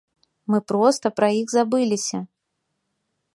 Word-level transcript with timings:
Мы 0.53 0.59
проста 0.71 1.11
пра 1.19 1.29
іх 1.41 1.47
забыліся. 1.57 2.23